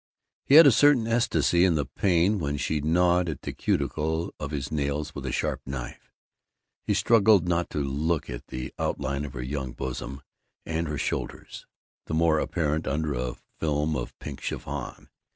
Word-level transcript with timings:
He 0.47 0.55
had 0.55 0.65
a 0.65 0.71
certain 0.71 1.05
ecstasy 1.05 1.63
in 1.63 1.75
the 1.75 1.85
pain 1.85 2.39
when 2.39 2.57
she 2.57 2.81
gnawed 2.81 3.29
at 3.29 3.43
the 3.43 3.53
cuticle 3.53 4.33
of 4.39 4.49
his 4.49 4.71
nails 4.71 5.13
with 5.13 5.27
a 5.27 5.31
sharp 5.31 5.61
knife. 5.63 6.11
He 6.87 6.95
struggled 6.95 7.47
not 7.47 7.69
to 7.69 7.83
look 7.83 8.27
at 8.27 8.47
the 8.47 8.73
outline 8.79 9.25
of 9.25 9.33
her 9.33 9.43
young 9.43 9.73
bosom 9.73 10.23
and 10.65 10.87
her 10.87 10.97
shoulders, 10.97 11.67
the 12.07 12.15
more 12.15 12.39
apparent 12.39 12.87
under 12.87 13.13
a 13.13 13.35
film 13.59 13.95
of 13.95 14.17
pink 14.17 14.41
chiffon. 14.41 15.09